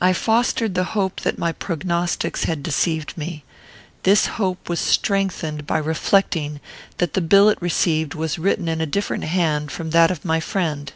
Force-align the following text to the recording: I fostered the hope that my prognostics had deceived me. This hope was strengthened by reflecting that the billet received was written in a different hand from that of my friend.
I 0.00 0.12
fostered 0.12 0.76
the 0.76 0.84
hope 0.94 1.22
that 1.22 1.36
my 1.36 1.50
prognostics 1.50 2.44
had 2.44 2.62
deceived 2.62 3.18
me. 3.18 3.42
This 4.04 4.26
hope 4.38 4.68
was 4.68 4.78
strengthened 4.78 5.66
by 5.66 5.78
reflecting 5.78 6.60
that 6.98 7.14
the 7.14 7.20
billet 7.20 7.58
received 7.60 8.14
was 8.14 8.38
written 8.38 8.68
in 8.68 8.80
a 8.80 8.86
different 8.86 9.24
hand 9.24 9.72
from 9.72 9.90
that 9.90 10.12
of 10.12 10.24
my 10.24 10.38
friend. 10.38 10.92